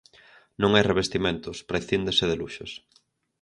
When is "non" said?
0.61-0.71